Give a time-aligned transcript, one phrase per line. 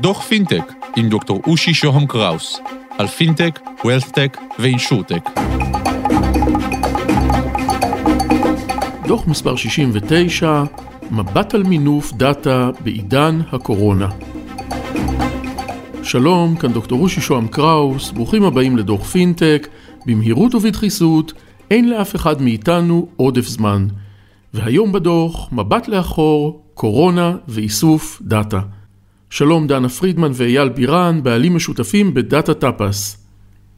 [0.00, 2.60] דוח פינטק עם דוקטור אושי שוהם קראוס
[2.98, 5.30] על פינטק, wealthtech ו insurtech.
[9.06, 10.64] דוח מספר 69,
[11.10, 14.08] מבט על מינוף דאטה בעידן הקורונה.
[16.02, 19.68] שלום, כאן דוקטור אושי שוהם קראוס, ברוכים הבאים לדוח פינטק,
[20.06, 21.32] במהירות ובדחיסות,
[21.70, 23.86] אין לאף אחד מאיתנו עודף זמן.
[24.54, 28.60] והיום בדוח, מבט לאחור, קורונה ואיסוף דאטה.
[29.30, 33.26] שלום דנה פרידמן ואייל בירן, בעלים משותפים בדאטה טאפס.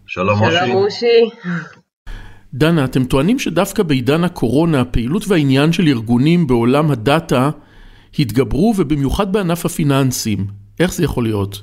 [0.06, 0.57] שלום אושי.
[0.56, 1.30] שלום אושי.
[2.55, 7.51] דנה, אתם טוענים שדווקא בעידן הקורונה, הפעילות והעניין של ארגונים בעולם הדאטה
[8.19, 10.47] התגברו ובמיוחד בענף הפיננסים.
[10.80, 11.62] איך זה יכול להיות?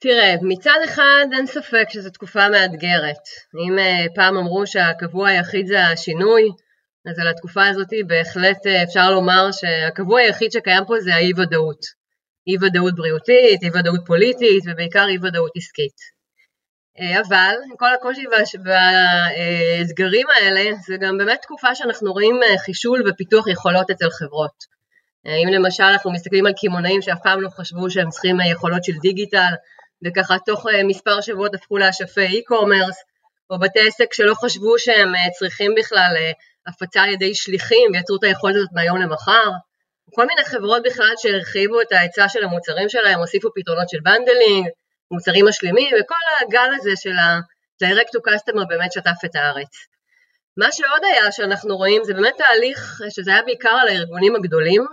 [0.00, 3.24] תראה, מצד אחד אין ספק שזו תקופה מאתגרת.
[3.66, 6.42] אם uh, פעם אמרו שהקבוע היחיד זה השינוי,
[7.06, 11.80] אז על התקופה הזאת בהחלט uh, אפשר לומר שהקבוע היחיד שקיים פה זה האי-ודאות.
[12.46, 15.96] אי-ודאות בריאותית, אי-ודאות פוליטית ובעיקר אי-ודאות עסקית.
[16.98, 18.24] Uh, אבל עם כל הקושי
[18.64, 24.80] והאתגרים וה, האלה, זה גם באמת תקופה שאנחנו רואים uh, חישול ופיתוח יכולות אצל חברות.
[25.26, 29.52] אם למשל אנחנו מסתכלים על קמעונאים שאף פעם לא חשבו שהם צריכים יכולות של דיגיטל,
[30.04, 33.00] וככה תוך אה, מספר שבועות הפכו לאשפי e-commerce,
[33.50, 36.32] או בתי עסק שלא חשבו שהם אה, צריכים בכלל אה,
[36.66, 39.50] הפצה על ידי שליחים ויצרו את היכולת הזאת מהיום למחר.
[40.14, 44.68] כל מיני חברות בכלל שהרחיבו את ההיצע של המוצרים שלהם, הוסיפו פתרונות של bundling,
[45.10, 49.72] מוצרים משלימים, וכל הגל הזה של ה-direct to customer באמת שטף את הארץ.
[50.56, 54.86] מה שעוד היה שאנחנו רואים זה באמת תהליך שזה היה בעיקר על הארגונים הגדולים,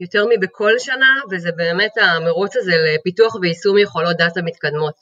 [0.00, 4.94] יותר מבכל שנה, וזה באמת המרוץ הזה לפיתוח ויישום יכולות דאטה מתקדמות.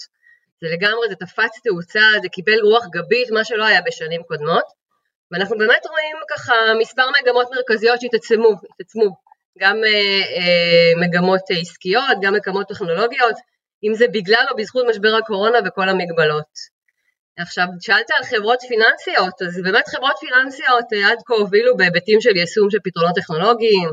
[0.61, 4.65] זה לגמרי, זה תפס תאוצה, זה קיבל רוח גבית, מה שלא היה בשנים קודמות,
[5.33, 9.17] ואנחנו באמת רואים ככה מספר מגמות מרכזיות שהתעצמו, התעצמו,
[9.59, 13.37] גם אה, אה, מגמות עסקיות, גם מגמות טכנולוגיות,
[13.85, 16.75] אם זה בגלל או בזכות משבר הקורונה וכל המגבלות.
[17.39, 22.37] עכשיו, שאלת על חברות פיננסיות, אז באמת חברות פיננסיות אה, עד כה הובילו בהיבטים של
[22.37, 23.91] יישום של פתרונות טכנולוגיים,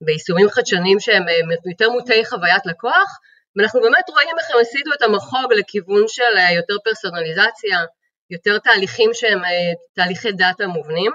[0.00, 3.18] ביישומים חדשניים שהם אה, יותר מוטי חוויית לקוח,
[3.56, 7.78] ואנחנו באמת רואים איך הם הסיטו את המחוג לכיוון של אה, יותר פרסונליזציה,
[8.32, 9.50] יותר תהליכים שהם אה,
[9.94, 11.12] תהליכי דאטה מובנים,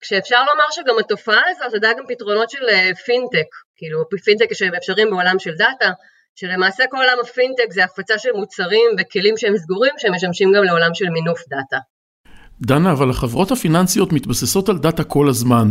[0.00, 2.64] כשאפשר לומר שגם התופעה הזאת עדה גם פתרונות של
[3.04, 5.90] פינטק, כאילו פינטק שהם אפשריים בעולם של דאטה,
[6.34, 11.08] שלמעשה כל עולם הפינטק זה הפצה של מוצרים וכלים שהם סגורים שמשמשים גם לעולם של
[11.10, 11.78] מינוף דאטה.
[12.62, 15.70] דנה, אבל החברות הפיננסיות מתבססות על דאטה כל הזמן.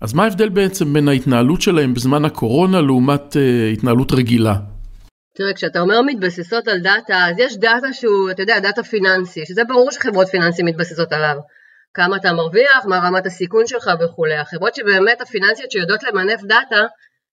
[0.00, 4.54] אז מה ההבדל בעצם בין ההתנהלות שלהם בזמן הקורונה לעומת אה, התנהלות רגילה?
[5.36, 9.64] תראה, כשאתה אומר מתבססות על דאטה, אז יש דאטה שהוא, אתה יודע, דאטה פיננסי, שזה
[9.64, 11.36] ברור שחברות פיננסי מתבססות עליו.
[11.94, 14.36] כמה אתה מרוויח, מה רמת הסיכון שלך וכולי.
[14.36, 16.84] החברות שבאמת הפיננסיות שיודעות למנף דאטה,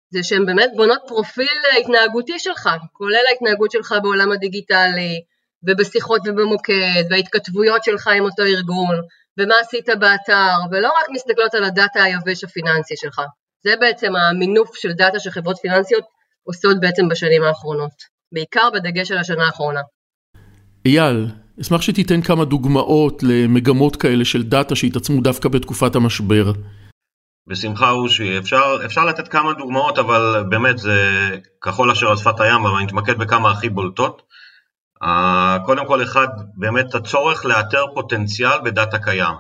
[0.10, 5.22] זה שהן באמת בונות פרופיל התנהגותי שלך, כולל ההתנהגות שלך בעולם הדיגיטלי,
[5.64, 8.96] ובשיחות ובמוקד, וההתכתבויות שלך עם אותו ארגון,
[9.40, 13.22] ומה עשית באתר, ולא רק מסתכלות על הדאטה היבש הפיננסי שלך.
[13.64, 16.04] זה בעצם המינוף של דאטה שחברות פיננסיות
[16.44, 17.92] עושות בעצם בשנים האחרונות,
[18.34, 19.82] בעיקר בדגש על השנה האחרונה.
[20.86, 21.28] אייל,
[21.62, 26.52] אשמח שתיתן כמה דוגמאות למגמות כאלה של דאטה שהתעצמו דווקא בתקופת המשבר.
[27.48, 31.30] בשמחה אושי, אפשר, אפשר לתת כמה דוגמאות, אבל באמת זה
[31.62, 34.22] כחול אשר על שפת הים, אבל אני אתמקד בכמה הכי בולטות.
[35.66, 39.36] קודם כל אחד, באמת הצורך לאתר פוטנציאל בדאטה קיים.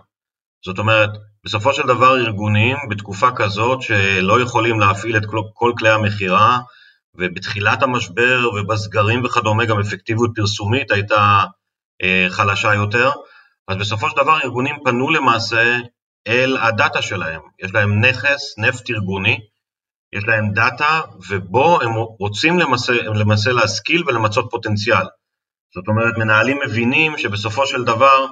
[0.66, 1.10] זאת אומרת,
[1.46, 6.60] בסופו של דבר ארגונים בתקופה כזאת שלא יכולים להפעיל את כל כלי המכירה,
[7.18, 11.44] ובתחילת המשבר ובסגרים וכדומה גם אפקטיביות פרסומית הייתה
[12.04, 13.12] אה, חלשה יותר,
[13.68, 15.78] אז בסופו של דבר ארגונים פנו למעשה
[16.28, 17.42] אל הדאטה שלהם.
[17.64, 19.40] יש להם נכס, נפט ארגוני,
[20.14, 25.06] יש להם דאטה, ובו הם רוצים למעשה, למעשה להשכיל ולמצות פוטנציאל.
[25.76, 28.26] זאת אומרת, מנהלים מבינים שבסופו של דבר,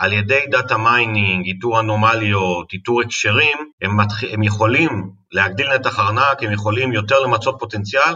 [0.00, 4.24] על ידי data mining, איתור אנומליות, איתור הקשרים, הם, מתח...
[4.24, 8.14] הם יכולים להגדיל נתח ארנק, הם יכולים יותר למצות פוטנציאל,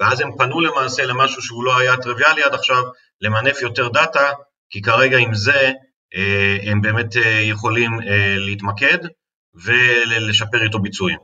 [0.00, 2.82] ואז הם פנו למעשה למשהו שהוא לא היה טריוויאלי עד עכשיו,
[3.20, 4.30] למנף יותר דאטה,
[4.70, 5.72] כי כרגע עם זה
[6.16, 8.98] אה, הם באמת אה, יכולים אה, להתמקד
[9.54, 11.18] ולשפר איתו ביצועים.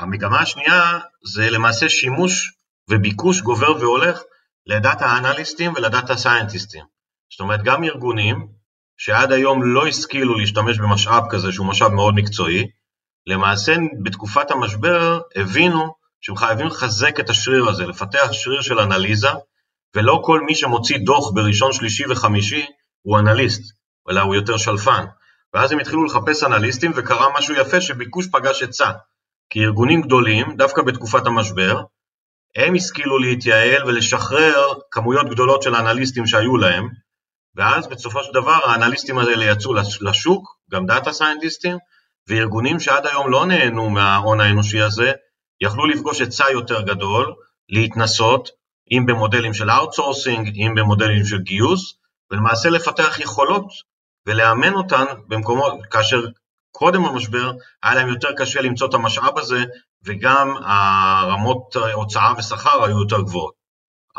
[0.00, 2.52] המגמה השנייה זה למעשה שימוש
[2.90, 4.20] וביקוש גובר והולך
[4.66, 6.84] לדאטה אנליסטים ולדאטה סיינטיסטים.
[7.32, 8.59] זאת אומרת, גם ארגונים
[9.02, 12.66] שעד היום לא השכילו להשתמש במשאב כזה שהוא משאב מאוד מקצועי,
[13.26, 19.28] למעשה בתקופת המשבר הבינו שהם חייבים לחזק את השריר הזה, לפתח שריר של אנליזה,
[19.96, 22.66] ולא כל מי שמוציא דוח בראשון, שלישי וחמישי
[23.02, 23.62] הוא אנליסט,
[24.10, 25.04] אלא הוא יותר שלפן.
[25.54, 28.90] ואז הם התחילו לחפש אנליסטים וקרה משהו יפה שביקוש פגש היצע.
[29.50, 31.82] כי ארגונים גדולים, דווקא בתקופת המשבר,
[32.56, 36.88] הם השכילו להתייעל ולשחרר כמויות גדולות של אנליסטים שהיו להם,
[37.56, 41.78] ואז בסופו של דבר האנליסטים האלה יצאו לשוק, גם דאטה סיינטיסטים,
[42.28, 45.12] וארגונים שעד היום לא נהנו מההון האנושי הזה,
[45.60, 47.34] יכלו לפגוש היצע יותר גדול,
[47.68, 48.48] להתנסות,
[48.90, 51.94] אם במודלים של outsourcing, אם במודלים של גיוס,
[52.30, 53.66] ולמעשה לפתח יכולות
[54.26, 56.20] ולאמן אותן במקומות, כאשר
[56.70, 59.64] קודם המשבר היה להם יותר קשה למצוא את המשאב הזה,
[60.04, 63.59] וגם הרמות הוצאה ושכר היו יותר גבוהות.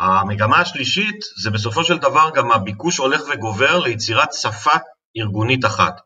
[0.02, 4.70] המגמה השלישית זה בסופו של דבר גם הביקוש הולך וגובר ליצירת שפה
[5.16, 6.00] ארגונית אחת.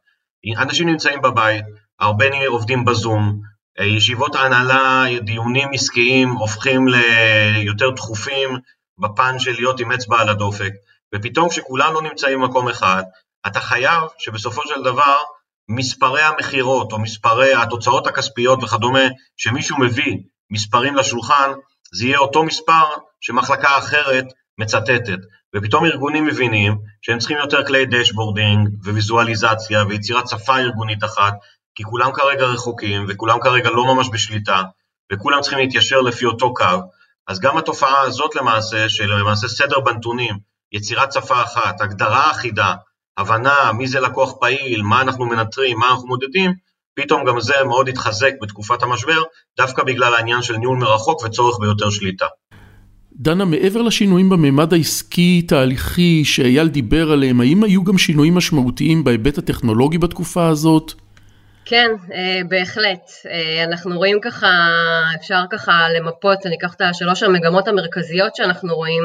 [0.59, 1.65] אנשים נמצאים בבית,
[2.01, 3.41] הרבה עובדים בזום,
[3.81, 8.51] ישיבות ההנהלה, דיונים עסקיים הופכים ליותר דחופים
[8.99, 10.73] בפן של להיות עם אצבע על הדופק,
[11.15, 13.03] ופתאום כשכולם לא נמצאים במקום אחד,
[13.47, 15.17] אתה חייב שבסופו של דבר
[15.69, 19.05] מספרי המכירות או מספרי התוצאות הכספיות וכדומה,
[19.37, 20.17] שמישהו מביא
[20.51, 21.51] מספרים לשולחן,
[21.93, 22.85] זה יהיה אותו מספר
[23.21, 24.25] שמחלקה אחרת
[24.59, 25.19] מצטטת.
[25.57, 31.35] ופתאום ארגונים מבינים שהם צריכים יותר כלי dashboarding וויזואליזציה ויצירת שפה ארגונית אחת,
[31.75, 34.63] כי כולם כרגע רחוקים וכולם כרגע לא ממש בשליטה,
[35.13, 36.81] וכולם צריכים להתיישר לפי אותו קו,
[37.29, 40.39] אז גם התופעה הזאת למעשה, של למעשה סדר בנתונים,
[40.73, 42.75] יצירת שפה אחת, הגדרה אחידה,
[43.17, 46.55] הבנה מי זה לקוח פעיל, מה אנחנו מנטרים, מה אנחנו מודדים,
[46.95, 49.23] פתאום גם זה מאוד התחזק בתקופת המשבר,
[49.57, 52.27] דווקא בגלל העניין של ניהול מרחוק וצורך ביותר שליטה.
[53.19, 59.99] דנה, מעבר לשינויים בממד העסקי-תהליכי שאייל דיבר עליהם, האם היו גם שינויים משמעותיים בהיבט הטכנולוגי
[59.99, 60.93] בתקופה הזאת?
[61.65, 63.11] כן, אה, בהחלט.
[63.31, 64.49] אה, אנחנו רואים ככה,
[65.21, 69.03] אפשר ככה למפות, אני אקח את השלוש המגמות המרכזיות שאנחנו רואים.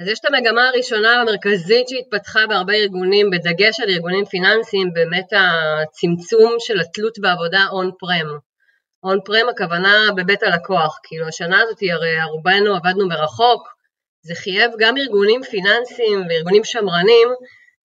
[0.00, 6.56] אז יש את המגמה הראשונה המרכזית שהתפתחה בהרבה ארגונים, בדגש על ארגונים פיננסיים, באמת הצמצום
[6.58, 8.49] של התלות בעבודה און פרם.
[9.04, 13.68] און פרם הכוונה בבית הלקוח, כאילו השנה הזאת הרי רובנו עבדנו מרחוק,
[14.22, 17.28] זה חייב גם ארגונים פיננסיים וארגונים שמרנים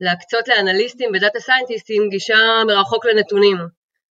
[0.02, 3.58] להקצות לאנליסטים ודאטה סיינטיסטים גישה מרחוק לנתונים,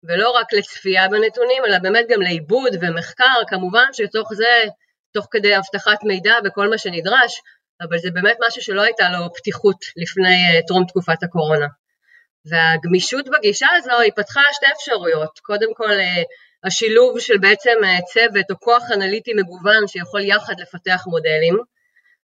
[0.04, 4.64] ולא רק לצפייה בנתונים, אלא באמת גם לעיבוד ומחקר, כמובן שתוך זה,
[5.12, 7.40] תוך כדי אבטחת מידע וכל מה שנדרש,
[7.80, 11.66] אבל זה באמת משהו שלא הייתה לו פתיחות לפני טרום תקופת הקורונה.
[12.50, 15.92] והגמישות בגישה הזו היא פתחה שתי אפשרויות, קודם כל
[16.64, 21.58] השילוב של בעצם אה, צוות או כוח אנליטי מגוון שיכול יחד לפתח מודלים,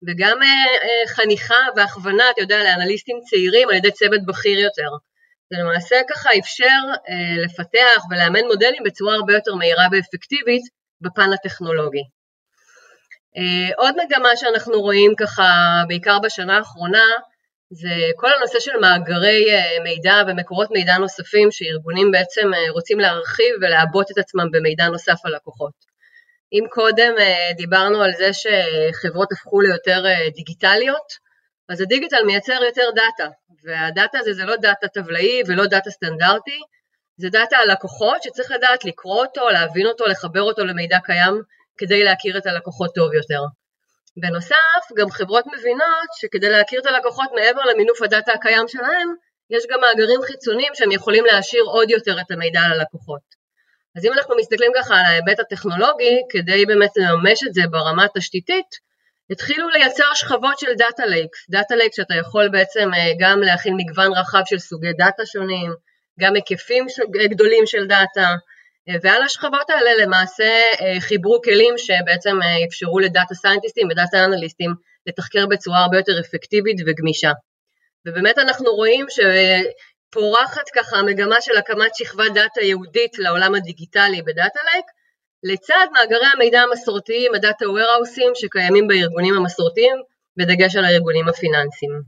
[0.07, 4.89] וגם אה, אה, חניכה והכוונה, אתה יודע, לאנליסטים צעירים על ידי צוות בכיר יותר.
[5.49, 6.79] זה למעשה ככה אפשר
[7.43, 10.61] לפתח ולאמן מודלים בצורה הרבה יותר מהירה ואפקטיבית
[11.01, 12.03] בפן הטכנולוגי.
[13.77, 15.43] עוד מגמה שאנחנו רואים ככה,
[15.87, 17.05] בעיקר בשנה האחרונה,
[17.71, 23.55] זה כל הנושא של מאגרי אה, מידע ומקורות מידע נוספים שארגונים בעצם אה, רוצים להרחיב
[23.61, 25.73] ולעבות את עצמם במידע נוסף על לקוחות.
[26.53, 30.03] אם קודם אה, דיברנו על זה שחברות הפכו ליותר
[30.35, 31.25] דיגיטליות,
[31.69, 33.29] אז הדיגיטל מייצר יותר דאטה,
[33.63, 36.59] והדאטה הזה זה לא דאטה טבלאי ולא דאטה סטנדרטי,
[37.17, 41.41] זה דאטה על לקוחות שצריך לדעת לקרוא אותו, להבין אותו, לחבר אותו למידע קיים
[41.77, 43.41] כדי להכיר את הלקוחות טוב יותר.
[44.17, 49.13] בנוסף, גם חברות מבינות שכדי להכיר את הלקוחות מעבר למינוף הדאטה הקיים שלהם,
[49.49, 53.45] יש גם מאגרים חיצוניים שהם יכולים להעשיר עוד יותר את המידע על הלקוחות.
[53.97, 58.85] אז אם אנחנו מסתכלים ככה על ההיבט הטכנולוגי, כדי באמת לממש את זה ברמה התשתיתית,
[59.31, 64.11] התחילו לייצר שכבות של data lakes, data lake שאתה יכול בעצם אה, גם להכיל מגוון
[64.13, 65.71] רחב של סוגי דאטה שונים,
[66.19, 66.85] גם היקפים
[67.31, 68.35] גדולים של דאטה,
[69.01, 74.73] ועל השכבות האלה למעשה אה, חיברו כלים שבעצם אה, אפשרו לדאטה סיינטיסטים ודאטה אנליסטים
[75.07, 77.31] לתחקר בצורה הרבה יותר אפקטיבית וגמישה.
[78.07, 84.59] ובאמת אנחנו רואים שפורחת ככה המגמה של הקמת שכבת דאטה ייעודית לעולם הדיגיטלי ב data
[84.71, 84.85] lake,
[85.43, 89.95] לצד מאגרי המידע המסורתיים, הדאטה ווירהאוסים שקיימים בארגונים המסורתיים,
[90.37, 92.01] בדגש על הארגונים הפיננסיים.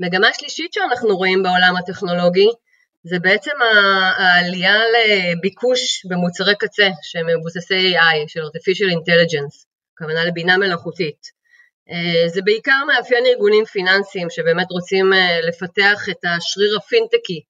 [0.00, 2.48] מגמה שלישית שאנחנו רואים בעולם הטכנולוגי
[3.04, 3.52] זה בעצם
[4.18, 11.42] העלייה לביקוש במוצרי קצה שהם מבוססי AI, של artificial intelligence, הכוונה לבינה מלאכותית.
[11.90, 17.40] אה, זה בעיקר מאפיין ארגונים פיננסיים שבאמת רוצים אה, לפתח את השריר הפינטקי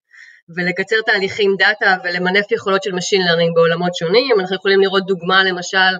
[0.56, 4.40] ולקצר תהליכים דאטה ולמנף יכולות של Machine Learning בעולמות שונים.
[4.40, 5.92] אנחנו יכולים לראות דוגמה למשל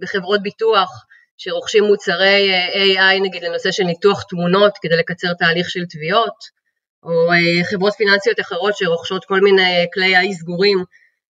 [0.00, 1.04] בחברות ביטוח
[1.36, 6.63] שרוכשים מוצרי אה, AI נגיד לנושא של ניתוח תמונות כדי לקצר תהליך של תביעות.
[7.04, 10.78] או אה, חברות פיננסיות אחרות שרוכשות כל מיני כלי אי סגורים,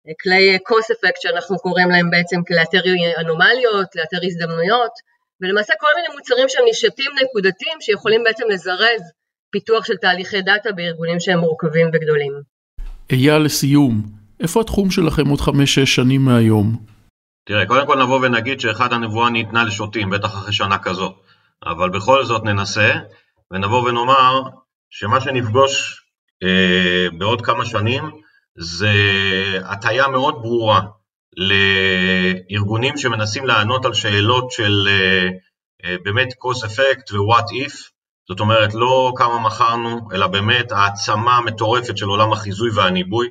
[0.07, 2.81] אה, כלי cost effect שאנחנו קוראים להם בעצם לאתר
[3.21, 4.91] אנומליות, לאתר הזדמנויות,
[5.41, 9.01] ולמעשה כל מיני מוצרים שהם נישתים נקודתיים שיכולים בעצם לזרז
[9.51, 12.33] פיתוח של תהליכי דאטה בארגונים שהם מורכבים וגדולים.
[13.11, 14.01] אייל, לסיום,
[14.39, 16.85] איפה התחום שלכם עוד חמש-שש שנים מהיום?
[17.45, 21.13] תראה, קודם כל נבוא ונגיד שאחד הנבואה ניתנה לשוטים, בטח אחרי שנה כזו.
[21.65, 22.91] אבל בכל זאת ננסה,
[23.51, 24.41] ונבוא ונאמר
[24.89, 26.03] שמה שנפגוש
[26.43, 28.03] אה, בעוד כמה שנים
[28.57, 28.93] זה
[29.63, 30.81] הטיה מאוד ברורה
[31.37, 35.29] לארגונים שמנסים לענות על שאלות של אה,
[35.83, 37.73] אה, באמת cause effect ו-what if,
[38.27, 43.29] זאת אומרת לא כמה מכרנו, אלא באמת העצמה מטורפת של עולם החיזוי והניבוי,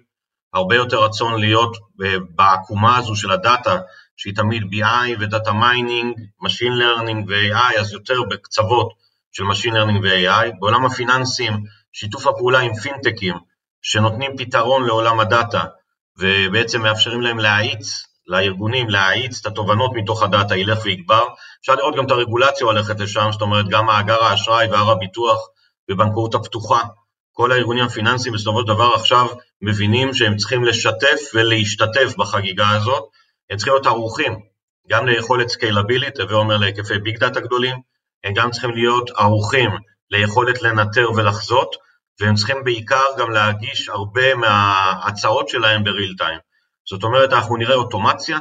[0.55, 3.79] הרבה יותר רצון להיות אה, בעקומה הזו של הדאטה,
[4.17, 6.15] שהיא תמיד BI ו data mining,
[6.45, 8.93] Machine Learning ו-AI, אז יותר בקצוות
[9.33, 10.59] של Machine Learning ו-AI.
[10.61, 11.53] בעולם הפיננסים,
[11.93, 13.35] שיתוף הפעולה עם פינטקים,
[13.83, 15.65] שנותנים פתרון לעולם הדאטה,
[16.19, 21.25] ובעצם מאפשרים להם להאיץ, לארגונים, להאיץ את התובנות מתוך הדאטה, ילך ויגבר.
[21.61, 25.39] אפשר לראות גם את הרגולציה הולכת לשם, זאת אומרת, גם מאגר האשראי והר הביטוח
[25.91, 26.81] ובנקאות הפתוחה.
[27.33, 29.27] כל הארגונים הפיננסיים בסופו של דבר עכשיו
[29.63, 33.05] מבינים שהם צריכים לשתף ולהשתתף בחגיגה הזאת,
[33.51, 34.41] הם צריכים להיות ערוכים
[34.89, 37.77] גם ליכולת סקיילבילית, הווה אומר להיקפי big data גדולים,
[38.25, 39.71] הם גם צריכים להיות ערוכים
[40.11, 41.77] ליכולת לנטר ולחזות,
[42.21, 46.39] והם צריכים בעיקר גם להגיש הרבה מההצעות שלהם ב real time.
[46.91, 48.39] זאת אומרת, אנחנו נראה אוטומציה,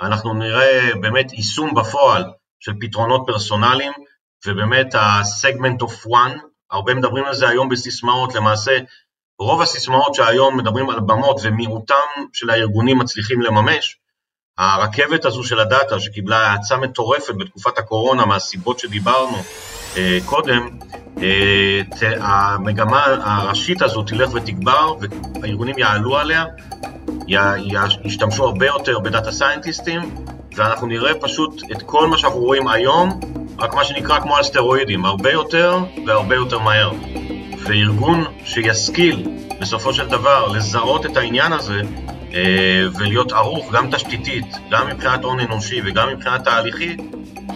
[0.00, 2.24] אנחנו נראה באמת יישום בפועל
[2.60, 3.92] של פתרונות פרסונליים,
[4.46, 6.38] ובאמת ה-segment of one,
[6.70, 8.78] הרבה מדברים על זה היום בסיסמאות, למעשה
[9.38, 13.96] רוב הסיסמאות שהיום מדברים על במות ומיעוטם של הארגונים מצליחים לממש,
[14.58, 19.36] הרכבת הזו של הדאטה שקיבלה האצה מטורפת בתקופת הקורונה מהסיבות שדיברנו
[19.96, 20.68] אה, קודם,
[21.22, 21.80] אה,
[22.20, 26.44] המגמה הראשית הזו תלך ותגבר והארגונים יעלו עליה,
[27.28, 27.36] י,
[28.04, 30.00] ישתמשו הרבה יותר ב data scientist ים
[30.56, 33.20] ואנחנו נראה פשוט את כל מה שאנחנו רואים היום,
[33.58, 36.90] רק מה שנקרא כמו על סטרואידים, הרבה יותר והרבה יותר מהר.
[37.58, 39.28] וארגון שישכיל
[39.60, 41.80] בסופו של דבר לזהות את העניין הזה
[42.98, 47.00] ולהיות ערוך גם תשתיתית, גם מבחינת הון אנושי וגם מבחינת תהליכית,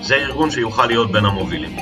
[0.03, 1.77] זה ארגון שיוכל להיות בין המובילים.